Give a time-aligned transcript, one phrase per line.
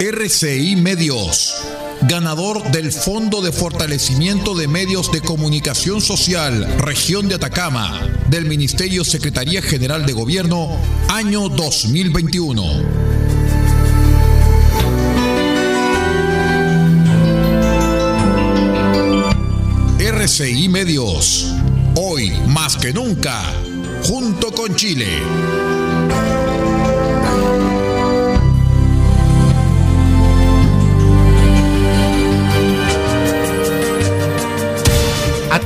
[0.00, 1.54] RCI Medios,
[2.02, 9.04] ganador del Fondo de Fortalecimiento de Medios de Comunicación Social, Región de Atacama, del Ministerio
[9.04, 10.76] Secretaría General de Gobierno,
[11.08, 12.64] año 2021.
[20.00, 21.54] RCI Medios,
[21.94, 23.40] hoy más que nunca,
[24.02, 25.06] junto con Chile.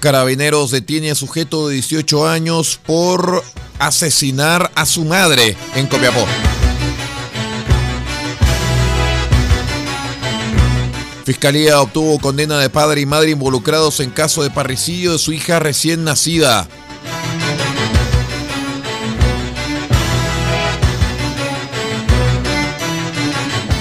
[0.00, 3.42] Carabineros detiene a sujeto de 18 años por
[3.78, 6.24] asesinar a su madre en Copiapó.
[11.24, 15.58] Fiscalía obtuvo condena de padre y madre involucrados en caso de parricidio de su hija
[15.58, 16.68] recién nacida.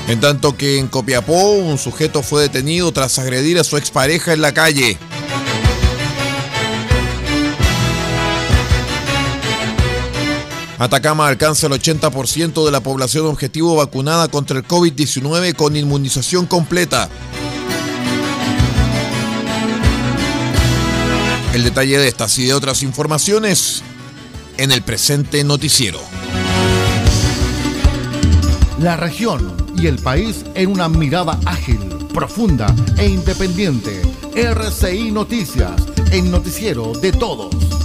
[0.07, 4.41] En tanto que en Copiapó un sujeto fue detenido tras agredir a su expareja en
[4.41, 4.97] la calle.
[10.79, 17.09] Atacama alcanza el 80% de la población objetivo vacunada contra el COVID-19 con inmunización completa.
[21.53, 23.81] El detalle de estas y de otras informaciones
[24.57, 25.99] en el presente noticiero.
[28.79, 31.79] La región y el país en una mirada ágil,
[32.13, 34.03] profunda e independiente.
[34.35, 37.76] RCI Noticias, el noticiero de todos.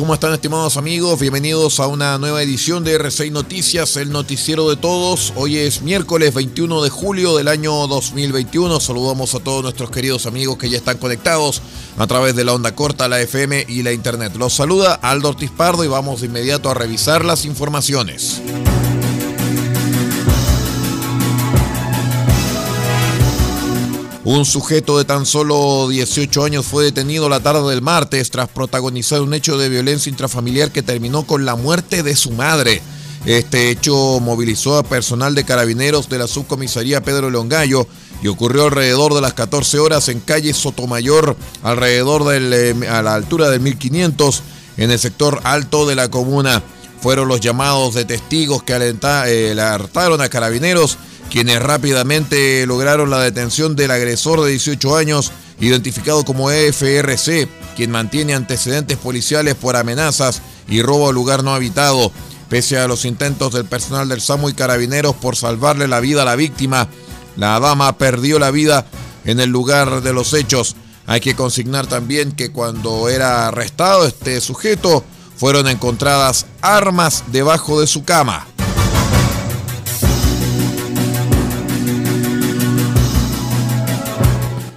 [0.00, 1.20] ¿Cómo están estimados amigos?
[1.20, 5.34] Bienvenidos a una nueva edición de R6 Noticias, el noticiero de todos.
[5.36, 8.80] Hoy es miércoles 21 de julio del año 2021.
[8.80, 11.60] Saludamos a todos nuestros queridos amigos que ya están conectados
[11.98, 14.32] a través de la onda corta, la FM y la internet.
[14.38, 18.40] Los saluda Aldo Ortiz Pardo y vamos de inmediato a revisar las informaciones.
[24.22, 29.22] Un sujeto de tan solo 18 años fue detenido la tarde del martes tras protagonizar
[29.22, 32.82] un hecho de violencia intrafamiliar que terminó con la muerte de su madre.
[33.24, 37.86] Este hecho movilizó a personal de carabineros de la subcomisaría Pedro Longallo
[38.22, 43.48] y ocurrió alrededor de las 14 horas en calle Sotomayor, alrededor del, a la altura
[43.48, 44.42] del 1500,
[44.76, 46.62] en el sector alto de la comuna.
[47.00, 50.98] Fueron los llamados de testigos que eh, alertaron a carabineros
[51.30, 58.34] quienes rápidamente lograron la detención del agresor de 18 años, identificado como EFRC, quien mantiene
[58.34, 62.12] antecedentes policiales por amenazas y robo a lugar no habitado.
[62.48, 66.24] Pese a los intentos del personal del SAMU y carabineros por salvarle la vida a
[66.24, 66.88] la víctima,
[67.36, 68.86] la dama perdió la vida
[69.24, 70.74] en el lugar de los hechos.
[71.06, 75.04] Hay que consignar también que cuando era arrestado este sujeto,
[75.36, 78.46] fueron encontradas armas debajo de su cama.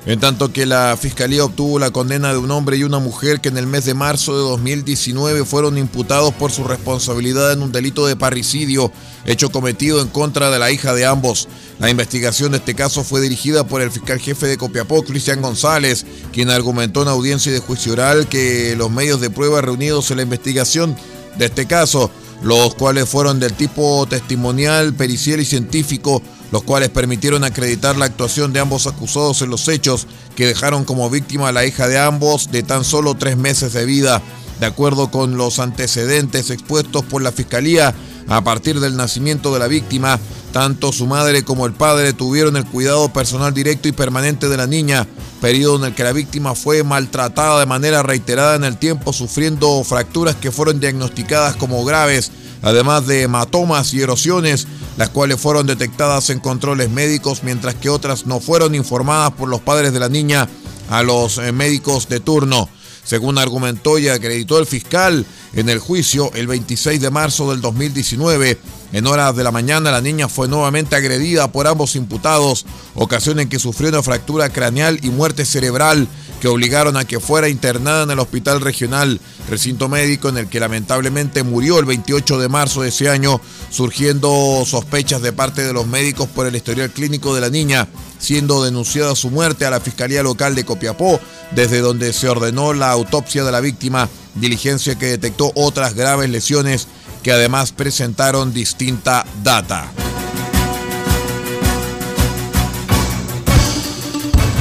[0.05, 3.47] En tanto que la Fiscalía obtuvo la condena de un hombre y una mujer que
[3.47, 8.05] en el mes de marzo de 2019 fueron imputados por su responsabilidad en un delito
[8.05, 8.91] de parricidio,
[9.25, 11.47] hecho cometido en contra de la hija de ambos.
[11.79, 16.05] La investigación de este caso fue dirigida por el fiscal jefe de Copiapó, Cristian González,
[16.33, 20.23] quien argumentó en audiencia de juicio oral que los medios de prueba reunidos en la
[20.23, 20.97] investigación
[21.37, 22.11] de este caso,
[22.43, 26.21] los cuales fueron del tipo testimonial, pericial y científico,
[26.53, 30.05] los cuales permitieron acreditar la actuación de ambos acusados en los hechos
[30.35, 33.85] que dejaron como víctima a la hija de ambos de tan solo tres meses de
[33.85, 34.21] vida.
[34.59, 37.95] De acuerdo con los antecedentes expuestos por la Fiscalía,
[38.27, 40.19] a partir del nacimiento de la víctima,
[40.53, 44.67] Tanto su madre como el padre tuvieron el cuidado personal directo y permanente de la
[44.67, 45.07] niña,
[45.41, 49.83] periodo en el que la víctima fue maltratada de manera reiterada en el tiempo, sufriendo
[49.83, 52.31] fracturas que fueron diagnosticadas como graves,
[52.63, 54.67] además de hematomas y erosiones,
[54.97, 59.61] las cuales fueron detectadas en controles médicos, mientras que otras no fueron informadas por los
[59.61, 60.49] padres de la niña
[60.89, 62.69] a los eh, médicos de turno.
[63.03, 68.57] Según argumentó y acreditó el fiscal en el juicio el 26 de marzo del 2019,
[68.93, 72.65] en horas de la mañana la niña fue nuevamente agredida por ambos imputados,
[72.95, 76.07] ocasión en que sufrió una fractura craneal y muerte cerebral
[76.43, 80.59] que obligaron a que fuera internada en el hospital regional, recinto médico en el que
[80.59, 85.87] lamentablemente murió el 28 de marzo de ese año, surgiendo sospechas de parte de los
[85.87, 87.87] médicos por el historial clínico de la niña,
[88.19, 91.17] siendo denunciada su muerte a la Fiscalía Local de Copiapó,
[91.51, 96.89] desde donde se ordenó la autopsia de la víctima, diligencia que detectó otras graves lesiones
[97.23, 99.89] que además presentaron distinta data.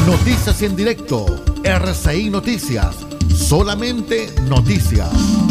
[0.07, 2.97] Noticias en directo RCI Noticias.
[3.35, 5.42] Solamente noticias.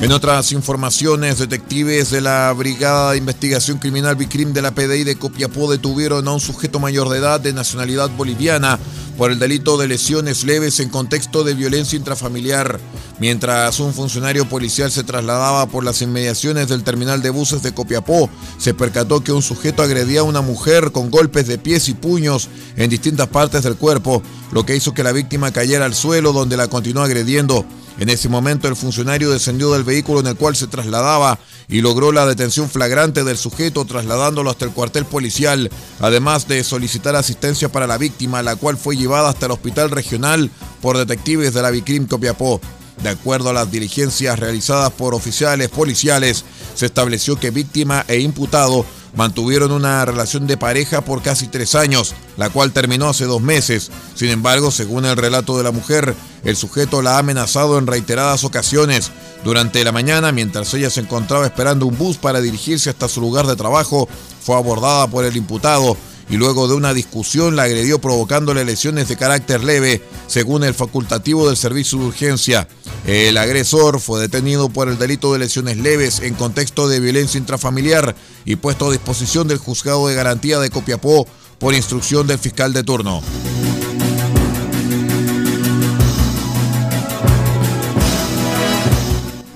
[0.00, 5.16] En otras informaciones, detectives de la Brigada de Investigación Criminal Bicrim de la PDI de
[5.16, 8.78] Copiapó detuvieron a un sujeto mayor de edad de nacionalidad boliviana
[9.18, 12.80] por el delito de lesiones leves en contexto de violencia intrafamiliar,
[13.18, 18.30] mientras un funcionario policial se trasladaba por las inmediaciones del terminal de buses de Copiapó,
[18.56, 22.48] se percató que un sujeto agredía a una mujer con golpes de pies y puños
[22.76, 24.22] en distintas partes del cuerpo,
[24.52, 27.66] lo que hizo que la víctima cayera al suelo donde la continuó agrediendo.
[28.00, 31.38] En ese momento el funcionario descendió del vehículo en el cual se trasladaba
[31.68, 35.70] y logró la detención flagrante del sujeto trasladándolo hasta el cuartel policial,
[36.00, 40.50] además de solicitar asistencia para la víctima, la cual fue llevada hasta el hospital regional
[40.80, 42.58] por detectives de la Vicrim Copiapó.
[43.02, 48.86] De acuerdo a las diligencias realizadas por oficiales policiales, se estableció que víctima e imputado
[49.14, 53.90] mantuvieron una relación de pareja por casi tres años, la cual terminó hace dos meses.
[54.14, 56.14] Sin embargo, según el relato de la mujer,
[56.44, 59.10] el sujeto la ha amenazado en reiteradas ocasiones.
[59.44, 63.46] Durante la mañana, mientras ella se encontraba esperando un bus para dirigirse hasta su lugar
[63.46, 64.08] de trabajo,
[64.42, 65.96] fue abordada por el imputado
[66.30, 71.48] y luego de una discusión la agredió provocándole lesiones de carácter leve, según el facultativo
[71.48, 72.68] del servicio de urgencia.
[73.06, 78.14] El agresor fue detenido por el delito de lesiones leves en contexto de violencia intrafamiliar
[78.44, 81.26] y puesto a disposición del juzgado de garantía de Copiapó
[81.58, 83.22] por instrucción del fiscal de turno.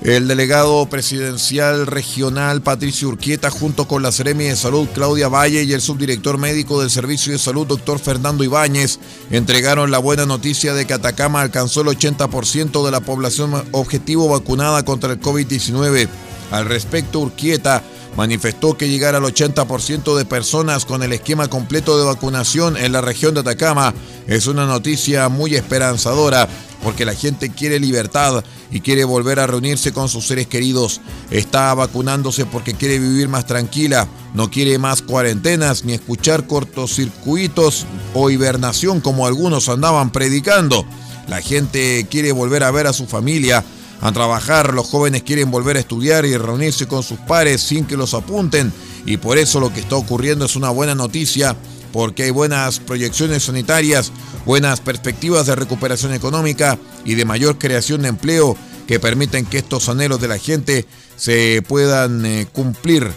[0.05, 5.73] El delegado presidencial regional Patricio Urquieta, junto con la Seremi de Salud Claudia Valle y
[5.73, 8.99] el subdirector médico del Servicio de Salud doctor Fernando Ibáñez,
[9.31, 14.85] entregaron la buena noticia de que Atacama alcanzó el 80% de la población objetivo vacunada
[14.85, 16.07] contra el COVID-19.
[16.51, 17.81] Al respecto, Urquieta
[18.15, 23.01] manifestó que llegar al 80% de personas con el esquema completo de vacunación en la
[23.01, 23.93] región de Atacama
[24.27, 26.47] es una noticia muy esperanzadora
[26.85, 31.01] porque la gente quiere libertad y quiere volver a reunirse con sus seres queridos.
[31.31, 38.29] Está vacunándose porque quiere vivir más tranquila, no quiere más cuarentenas ni escuchar cortocircuitos o
[38.29, 40.85] hibernación como algunos andaban predicando.
[41.27, 43.65] La gente quiere volver a ver a su familia,
[44.01, 47.97] a trabajar, los jóvenes quieren volver a estudiar y reunirse con sus pares sin que
[47.97, 48.71] los apunten
[49.07, 51.55] y por eso lo que está ocurriendo es una buena noticia
[51.95, 54.11] porque hay buenas proyecciones sanitarias,
[54.45, 59.87] buenas perspectivas de recuperación económica y de mayor creación de empleo que permiten que estos
[59.87, 60.85] anhelos de la gente
[61.15, 63.09] se puedan eh, cumplir,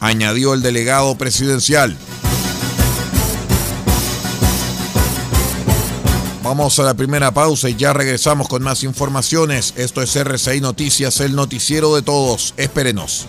[0.00, 1.96] añadió el delegado presidencial.
[6.42, 9.74] Vamos a la primera pausa y ya regresamos con más informaciones.
[9.76, 12.52] Esto es RCI Noticias, el noticiero de todos.
[12.56, 13.28] Espérenos.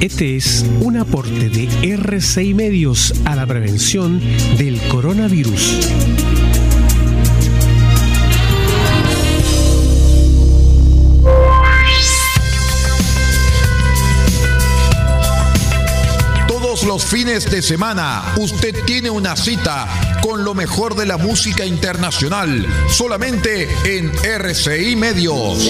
[0.00, 4.18] Este es un aporte de RCI Medios a la prevención
[4.56, 5.90] del coronavirus.
[16.86, 19.86] los fines de semana usted tiene una cita
[20.22, 25.68] con lo mejor de la música internacional, solamente en RCI Medios.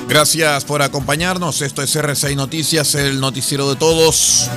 [0.09, 1.61] Gracias por acompañarnos.
[1.61, 4.49] Esto es RCI Noticias, el noticiero de todos.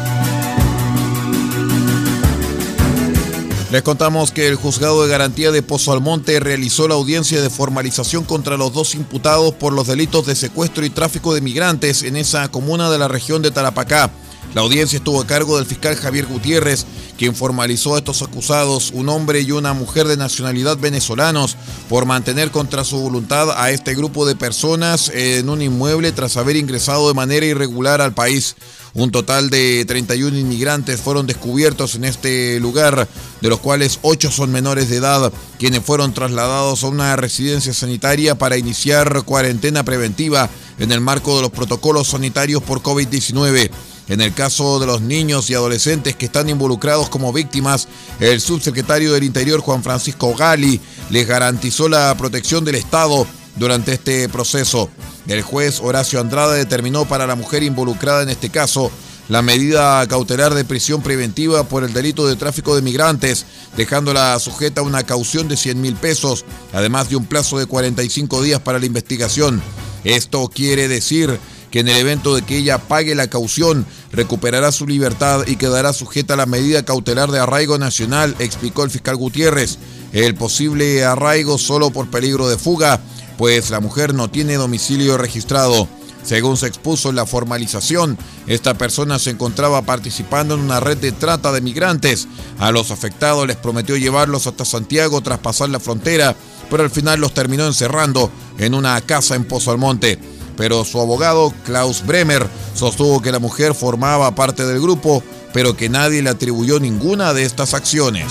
[3.71, 8.25] Les contamos que el juzgado de garantía de Pozo Almonte realizó la audiencia de formalización
[8.25, 12.49] contra los dos imputados por los delitos de secuestro y tráfico de migrantes en esa
[12.49, 14.11] comuna de la región de Tarapacá.
[14.53, 16.85] La audiencia estuvo a cargo del fiscal Javier Gutiérrez,
[17.17, 21.57] quien formalizó a estos acusados, un hombre y una mujer de nacionalidad venezolanos,
[21.89, 26.57] por mantener contra su voluntad a este grupo de personas en un inmueble tras haber
[26.57, 28.57] ingresado de manera irregular al país.
[28.93, 33.07] Un total de 31 inmigrantes fueron descubiertos en este lugar,
[33.41, 38.37] de los cuales 8 son menores de edad, quienes fueron trasladados a una residencia sanitaria
[38.37, 43.71] para iniciar cuarentena preventiva en el marco de los protocolos sanitarios por COVID-19.
[44.11, 47.87] En el caso de los niños y adolescentes que están involucrados como víctimas,
[48.19, 53.25] el subsecretario del Interior Juan Francisco Gali les garantizó la protección del Estado
[53.55, 54.91] durante este proceso.
[55.29, 58.91] El juez Horacio Andrade determinó para la mujer involucrada en este caso
[59.29, 64.81] la medida cautelar de prisión preventiva por el delito de tráfico de migrantes, dejándola sujeta
[64.81, 68.81] a una caución de 100 mil pesos, además de un plazo de 45 días para
[68.81, 69.63] la investigación.
[70.03, 71.39] Esto quiere decir
[71.71, 75.93] que en el evento de que ella pague la caución, recuperará su libertad y quedará
[75.93, 79.79] sujeta a la medida cautelar de arraigo nacional, explicó el fiscal Gutiérrez.
[80.13, 83.01] El posible arraigo solo por peligro de fuga,
[83.39, 85.89] pues la mujer no tiene domicilio registrado.
[86.25, 91.13] Según se expuso en la formalización, esta persona se encontraba participando en una red de
[91.13, 92.29] trata de migrantes.
[92.59, 96.37] A los afectados les prometió llevarlos hasta Santiago tras pasar la frontera,
[96.69, 100.19] pero al final los terminó encerrando en una casa en Pozo Almonte
[100.61, 105.23] pero su abogado, Klaus Bremer, sostuvo que la mujer formaba parte del grupo,
[105.55, 108.31] pero que nadie le atribuyó ninguna de estas acciones.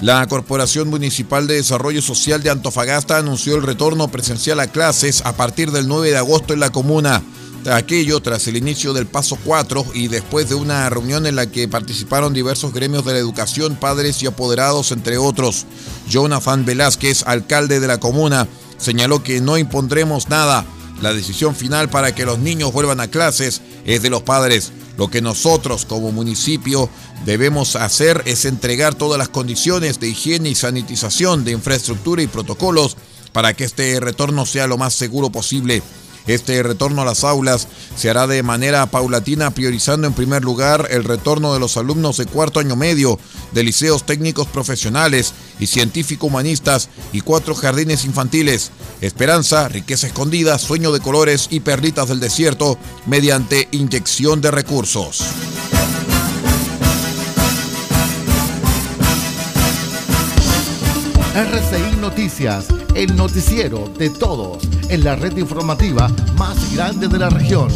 [0.00, 5.36] La Corporación Municipal de Desarrollo Social de Antofagasta anunció el retorno presencial a clases a
[5.36, 7.22] partir del 9 de agosto en la comuna.
[7.70, 11.68] Aquello tras el inicio del paso 4 y después de una reunión en la que
[11.68, 15.66] participaron diversos gremios de la educación, padres y apoderados, entre otros.
[16.08, 20.66] Jonathan Velázquez, alcalde de la comuna, señaló que no impondremos nada.
[21.00, 24.72] La decisión final para que los niños vuelvan a clases es de los padres.
[24.98, 26.90] Lo que nosotros como municipio
[27.24, 32.96] debemos hacer es entregar todas las condiciones de higiene y sanitización, de infraestructura y protocolos
[33.32, 35.82] para que este retorno sea lo más seguro posible.
[36.26, 41.04] Este retorno a las aulas se hará de manera paulatina, priorizando en primer lugar el
[41.04, 43.18] retorno de los alumnos de cuarto año medio
[43.52, 48.70] de liceos técnicos profesionales y científico-humanistas y cuatro jardines infantiles.
[49.00, 55.24] Esperanza, riqueza escondida, sueño de colores y perlitas del desierto mediante inyección de recursos.
[61.34, 67.68] RCI Noticias, el noticiero de todos en la red informativa más grande de la región.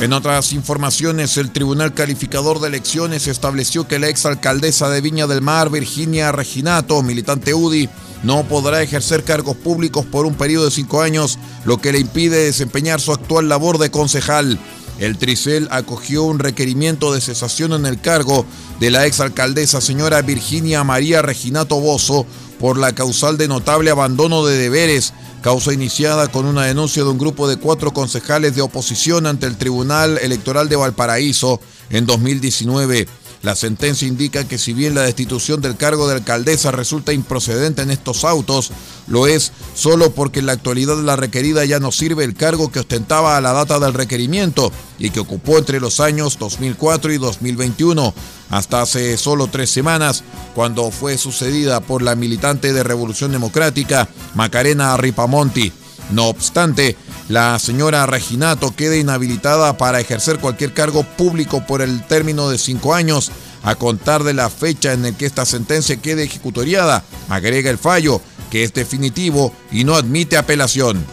[0.00, 5.42] En otras informaciones, el Tribunal Calificador de Elecciones estableció que la exalcaldesa de Viña del
[5.42, 7.88] Mar, Virginia Reginato, militante UDI,
[8.22, 12.44] no podrá ejercer cargos públicos por un periodo de cinco años, lo que le impide
[12.44, 14.58] desempeñar su actual labor de concejal.
[15.00, 18.44] El Tricel acogió un requerimiento de cesación en el cargo
[18.80, 22.26] de la exalcaldesa señora Virginia María Reginato Bozo
[22.60, 27.16] por la causal de notable abandono de deberes, causa iniciada con una denuncia de un
[27.16, 33.08] grupo de cuatro concejales de oposición ante el Tribunal Electoral de Valparaíso en 2019.
[33.42, 37.90] La sentencia indica que si bien la destitución del cargo de alcaldesa resulta improcedente en
[37.90, 38.70] estos autos,
[39.06, 42.80] lo es solo porque en la actualidad la requerida ya no sirve el cargo que
[42.80, 48.12] ostentaba a la data del requerimiento y que ocupó entre los años 2004 y 2021,
[48.50, 50.22] hasta hace solo tres semanas,
[50.54, 55.72] cuando fue sucedida por la militante de Revolución Democrática, Macarena Ripamonti.
[56.10, 56.96] No obstante,
[57.30, 62.92] la señora Reginato queda inhabilitada para ejercer cualquier cargo público por el término de cinco
[62.92, 63.30] años,
[63.62, 68.20] a contar de la fecha en que esta sentencia quede ejecutoriada, agrega el fallo,
[68.50, 71.06] que es definitivo y no admite apelación.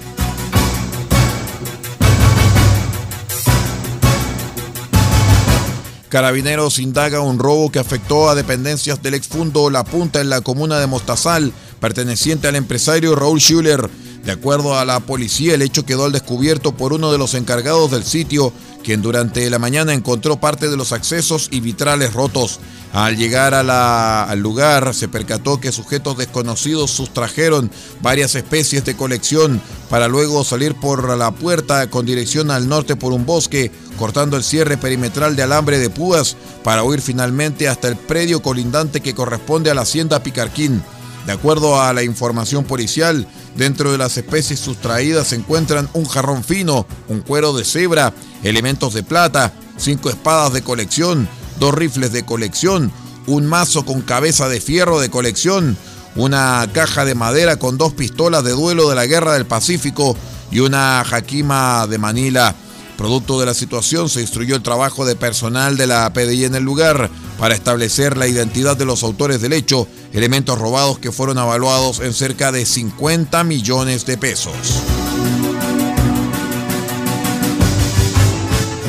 [6.10, 10.80] Carabineros indaga un robo que afectó a dependencias del exfundo La Punta en la comuna
[10.80, 13.88] de Mostazal, perteneciente al empresario Raúl Schuller.
[14.28, 17.92] De acuerdo a la policía, el hecho quedó al descubierto por uno de los encargados
[17.92, 18.52] del sitio,
[18.84, 22.60] quien durante la mañana encontró parte de los accesos y vitrales rotos.
[22.92, 30.10] Al llegar al lugar, se percató que sujetos desconocidos sustrajeron varias especies de colección para
[30.10, 34.76] luego salir por la puerta con dirección al norte por un bosque, cortando el cierre
[34.76, 39.74] perimetral de alambre de púas para huir finalmente hasta el predio colindante que corresponde a
[39.74, 40.84] la hacienda Picarquín.
[41.28, 46.42] De acuerdo a la información policial, dentro de las especies sustraídas se encuentran un jarrón
[46.42, 48.14] fino, un cuero de cebra,
[48.44, 51.28] elementos de plata, cinco espadas de colección,
[51.60, 52.94] dos rifles de colección,
[53.26, 55.76] un mazo con cabeza de fierro de colección,
[56.16, 60.16] una caja de madera con dos pistolas de duelo de la Guerra del Pacífico
[60.50, 62.56] y una jaquima de Manila.
[62.96, 66.64] Producto de la situación, se instruyó el trabajo de personal de la PDI en el
[66.64, 72.00] lugar para establecer la identidad de los autores del hecho, elementos robados que fueron evaluados
[72.00, 74.54] en cerca de 50 millones de pesos.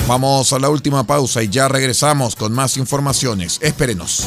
[0.06, 3.58] Vamos a la última pausa y ya regresamos con más informaciones.
[3.60, 4.26] Espérenos.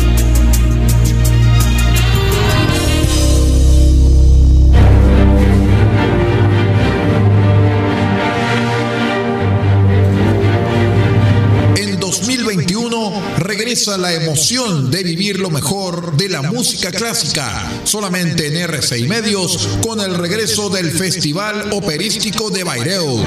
[13.97, 19.99] La emoción de vivir lo mejor de la música clásica, solamente en R6 Medios con
[19.99, 23.25] el regreso del Festival Operístico de Bayreuth.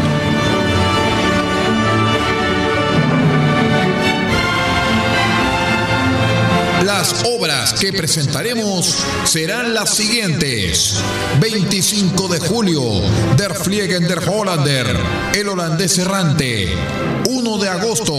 [6.85, 10.97] Las obras que presentaremos serán las siguientes.
[11.41, 12.83] 25 de julio,
[13.37, 14.87] Der Fliegen der Hollander,
[15.35, 16.69] El holandés errante.
[17.35, 18.15] 1 de agosto,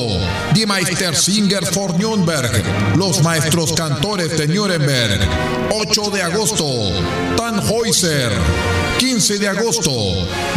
[0.54, 2.52] Die Meistersinger for Nürnberg,
[2.98, 5.22] Los maestros cantores de Nuremberg.
[5.72, 6.66] 8 de agosto,
[7.38, 8.32] Tannhäuser.
[8.98, 9.92] 15 de agosto,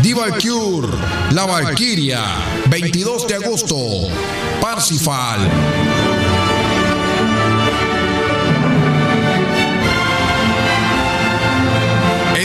[0.02, 0.88] Die Valkyr,
[1.32, 2.24] La Valkyria.
[2.68, 3.76] 22 de agosto,
[4.60, 5.38] Parsifal.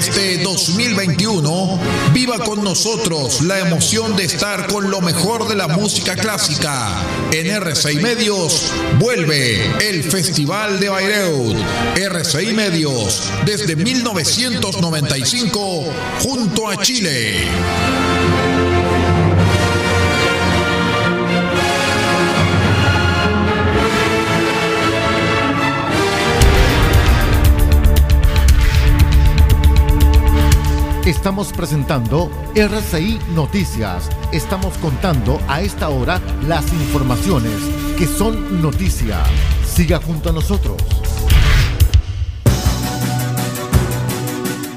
[0.06, 1.80] Este 2021,
[2.12, 7.02] viva con nosotros la emoción de estar con lo mejor de la música clásica.
[7.32, 11.56] En RCI Medios vuelve el Festival de Bayreuth.
[11.96, 15.86] RCI Medios, desde 1995,
[16.22, 17.48] junto a Chile.
[31.06, 34.08] Estamos presentando RCI Noticias.
[34.32, 37.52] Estamos contando a esta hora las informaciones
[37.98, 39.22] que son noticia.
[39.68, 40.78] Siga junto a nosotros.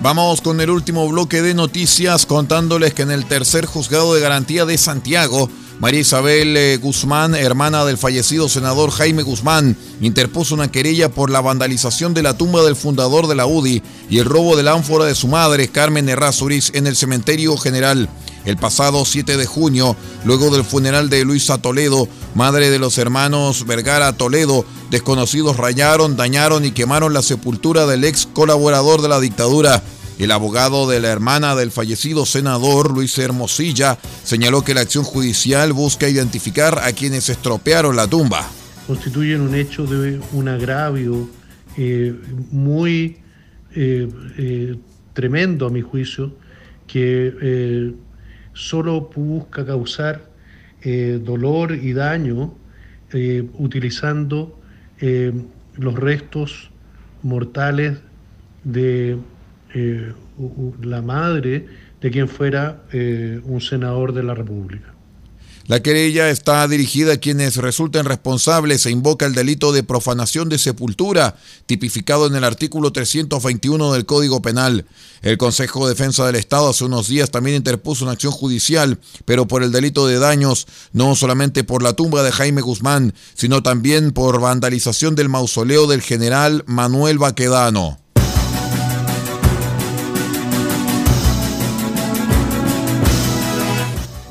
[0.02, 4.64] Vamos con el último bloque de noticias contándoles que en el tercer juzgado de garantía
[4.64, 11.10] de Santiago María Isabel eh, Guzmán, hermana del fallecido senador Jaime Guzmán, interpuso una querella
[11.10, 14.62] por la vandalización de la tumba del fundador de la UDI y el robo de
[14.62, 18.08] la ánfora de su madre, Carmen Errázuriz, en el cementerio general.
[18.46, 23.66] El pasado 7 de junio, luego del funeral de Luisa Toledo, madre de los hermanos
[23.66, 29.82] Vergara Toledo, desconocidos rayaron, dañaron y quemaron la sepultura del ex colaborador de la dictadura.
[30.18, 35.74] El abogado de la hermana del fallecido senador, Luis Hermosilla, señaló que la acción judicial
[35.74, 38.48] busca identificar a quienes estropearon la tumba.
[38.86, 41.28] Constituyen un hecho de un agravio
[41.76, 42.14] eh,
[42.50, 43.18] muy
[43.74, 44.76] eh, eh,
[45.12, 46.34] tremendo a mi juicio,
[46.86, 47.92] que
[48.54, 50.30] solo busca causar
[51.20, 52.54] dolor y daño
[53.58, 54.56] utilizando
[55.76, 56.70] los restos
[57.22, 57.98] mortales
[58.62, 59.18] de
[59.74, 60.12] eh,
[60.82, 61.66] la madre
[62.00, 64.96] de quien fuera eh, un senador de la República.
[65.68, 70.58] La querella está dirigida a quienes resulten responsables e invoca el delito de profanación de
[70.58, 71.34] sepultura,
[71.66, 74.86] tipificado en el artículo 321 del Código Penal.
[75.22, 79.48] El Consejo de Defensa del Estado hace unos días también interpuso una acción judicial, pero
[79.48, 84.12] por el delito de daños, no solamente por la tumba de Jaime Guzmán, sino también
[84.12, 88.05] por vandalización del mausoleo del general Manuel Baquedano.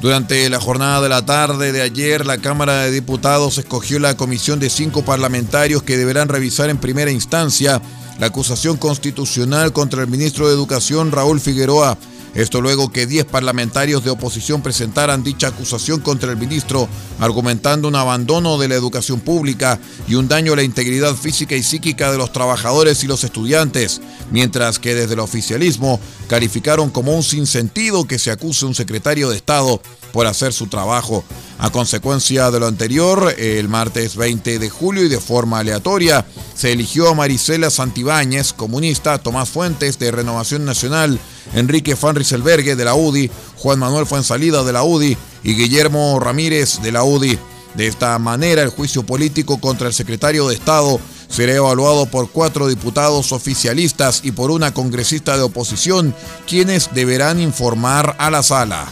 [0.05, 4.59] Durante la jornada de la tarde de ayer, la Cámara de Diputados escogió la comisión
[4.59, 7.81] de cinco parlamentarios que deberán revisar en primera instancia
[8.19, 11.97] la acusación constitucional contra el ministro de Educación Raúl Figueroa
[12.35, 17.95] esto luego que 10 parlamentarios de oposición presentaran dicha acusación contra el ministro, argumentando un
[17.95, 22.17] abandono de la educación pública y un daño a la integridad física y psíquica de
[22.17, 28.19] los trabajadores y los estudiantes, mientras que desde el oficialismo calificaron como un sinsentido que
[28.19, 31.23] se acuse a un secretario de Estado por hacer su trabajo.
[31.57, 36.73] A consecuencia de lo anterior, el martes 20 de julio y de forma aleatoria, se
[36.73, 41.19] eligió a Marisela Santibáñez, comunista, Tomás Fuentes de Renovación Nacional,
[41.53, 46.91] Enrique Van de la UDI, Juan Manuel Fuensalida de la UDI y Guillermo Ramírez de
[46.91, 47.38] la UDI.
[47.75, 52.67] De esta manera, el juicio político contra el secretario de Estado será evaluado por cuatro
[52.67, 56.15] diputados oficialistas y por una congresista de oposición,
[56.47, 58.88] quienes deberán informar a la sala.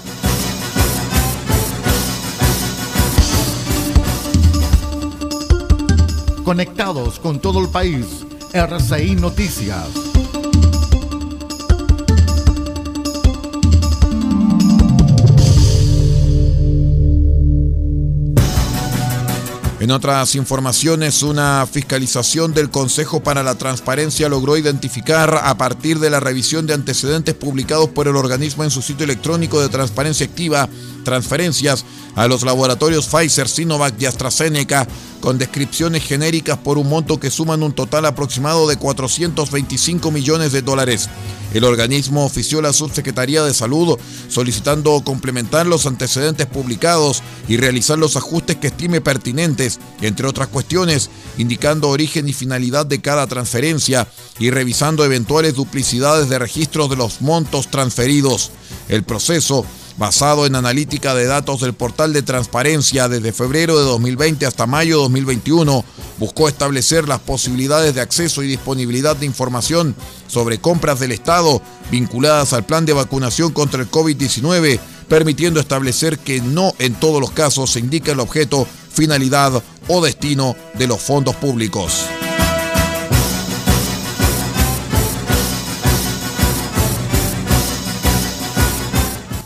[6.44, 8.06] Conectados con todo el país,
[8.54, 9.88] RCI Noticias.
[19.84, 26.10] En otras informaciones, una fiscalización del Consejo para la Transparencia logró identificar a partir de
[26.10, 30.69] la revisión de antecedentes publicados por el organismo en su sitio electrónico de transparencia activa
[31.04, 31.84] transferencias
[32.15, 34.88] a los laboratorios Pfizer, Sinovac y AstraZeneca
[35.24, 40.62] con descripciones genéricas por un monto que suman un total aproximado de 425 millones de
[40.62, 41.08] dólares.
[41.54, 47.98] El organismo ofició a la Subsecretaría de Salud solicitando complementar los antecedentes publicados y realizar
[47.98, 54.10] los ajustes que estime pertinentes, entre otras cuestiones, indicando origen y finalidad de cada transferencia
[54.40, 58.52] y revisando eventuales duplicidades de registros de los montos transferidos.
[58.90, 59.66] El proceso
[59.97, 64.97] basado en analítica de datos del portal de transparencia desde febrero de 2020 hasta mayo
[64.97, 65.86] de 2021,
[66.17, 69.95] buscó establecer las posibilidades de acceso y disponibilidad de información
[70.27, 76.41] sobre compras del Estado vinculadas al plan de vacunación contra el COVID-19, permitiendo establecer que
[76.41, 81.36] no en todos los casos se indica el objeto, finalidad o destino de los fondos
[81.36, 82.06] públicos.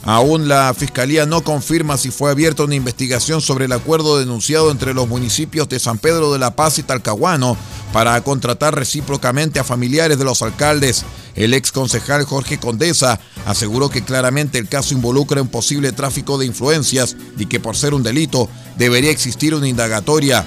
[0.07, 4.93] Aún la Fiscalía no confirma si fue abierta una investigación sobre el acuerdo denunciado entre
[4.93, 7.57] los municipios de San Pedro de la Paz y Talcahuano
[7.91, 11.03] para contratar recíprocamente a familiares de los alcaldes.
[11.35, 16.45] El ex concejal Jorge Condesa aseguró que claramente el caso involucra un posible tráfico de
[16.45, 20.45] influencias y que por ser un delito debería existir una indagatoria.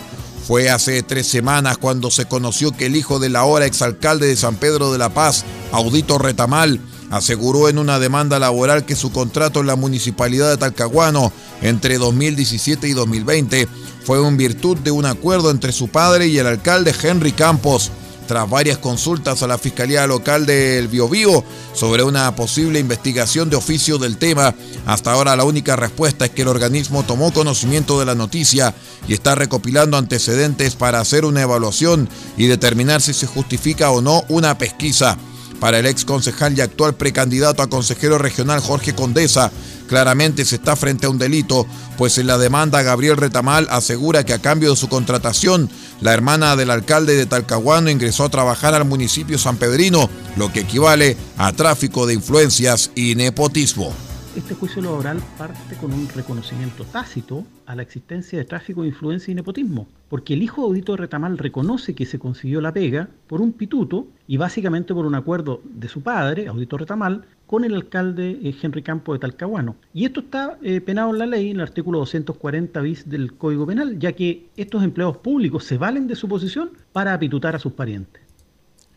[0.49, 4.57] Fue hace tres semanas cuando se conoció que el hijo del ahora exalcalde de San
[4.57, 9.67] Pedro de la Paz, Audito Retamal, aseguró en una demanda laboral que su contrato en
[9.67, 13.69] la municipalidad de Talcahuano entre 2017 y 2020
[14.05, 17.91] fue en virtud de un acuerdo entre su padre y el alcalde Henry Campos.
[18.27, 21.43] Tras varias consultas a la Fiscalía Local del Biobío
[21.75, 24.55] sobre una posible investigación de oficio del tema,
[24.87, 28.73] hasta ahora la única respuesta es que el organismo tomó conocimiento de la noticia
[29.09, 34.23] y está recopilando antecedentes para hacer una evaluación y determinar si se justifica o no
[34.29, 35.19] una pesquisa.
[35.61, 39.53] Para el ex concejal y actual precandidato a consejero regional Jorge Condesa,
[39.89, 41.67] claramente se está frente a un delito,
[41.99, 45.69] pues en la demanda Gabriel Retamal asegura que a cambio de su contratación,
[46.01, 50.61] la hermana del alcalde de Talcahuano ingresó a trabajar al municipio San Pedrino, lo que
[50.61, 53.93] equivale a tráfico de influencias y nepotismo.
[54.35, 59.31] Este juicio laboral parte con un reconocimiento tácito a la existencia de tráfico de influencia
[59.33, 63.09] y nepotismo, porque el hijo de Audito de Retamal reconoce que se consiguió la pega
[63.29, 67.75] por un pituto y básicamente por un acuerdo de su padre, Audito Retamal, con el
[67.75, 69.77] alcalde eh, Henry Campo de Talcahuano.
[69.95, 73.67] Y esto está eh, penado en la ley, en el artículo 240 bis del Código
[73.67, 77.73] Penal, ya que estos empleados públicos se valen de su posición para apitutar a sus
[77.73, 78.21] parientes.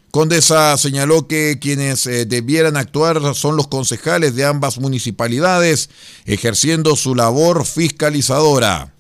[0.10, 5.92] Condesa señaló que quienes eh, debieran actuar son los concejales de ambas municipalidades,
[6.26, 8.93] ejerciendo su labor fiscalizadora.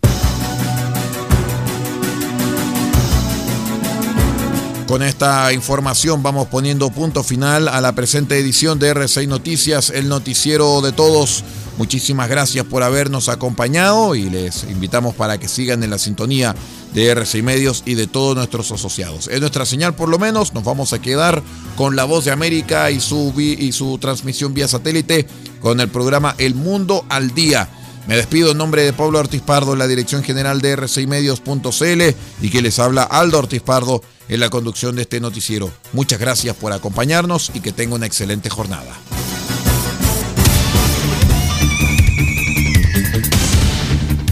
[4.93, 10.07] Con esta información vamos poniendo punto final a la presente edición de R6 Noticias, el
[10.07, 11.43] noticiero de todos.
[11.79, 16.55] Muchísimas gracias por habernos acompañado y les invitamos para que sigan en la sintonía
[16.93, 19.29] de RCI Medios y de todos nuestros asociados.
[19.29, 21.41] En nuestra señal, por lo menos, nos vamos a quedar
[21.75, 25.25] con La Voz de América y su, y su transmisión vía satélite
[25.59, 27.67] con el programa El Mundo al Día.
[28.07, 32.61] Me despido en nombre de Pablo Ortiz Pardo la dirección general de R6Medios.cl y que
[32.61, 35.71] les habla Aldo Ortiz Pardo en la conducción de este noticiero.
[35.93, 38.93] Muchas gracias por acompañarnos y que tenga una excelente jornada.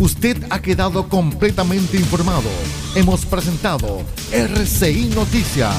[0.02, 2.50] Usted ha quedado completamente informado.
[2.96, 5.78] Hemos presentado RCI Noticias,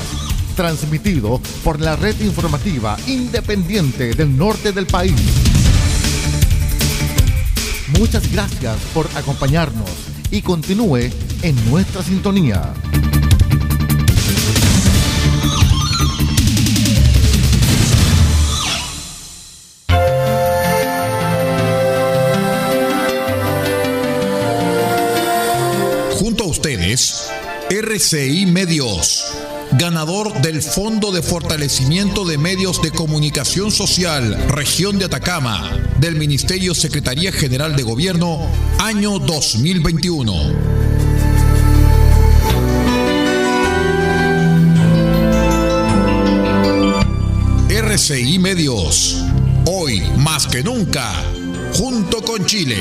[0.55, 5.52] transmitido por la red informativa independiente del norte del país.
[7.99, 9.91] Muchas gracias por acompañarnos
[10.31, 11.11] y continúe
[11.43, 12.73] en nuestra sintonía.
[27.71, 29.25] RCI Medios,
[29.73, 35.71] ganador del Fondo de Fortalecimiento de Medios de Comunicación Social, Región de Atacama,
[36.03, 38.41] del Ministerio Secretaría General de Gobierno,
[38.81, 40.35] año 2021.
[47.69, 49.23] RCI Medios,
[49.65, 51.09] hoy más que nunca,
[51.73, 52.79] junto con Chile.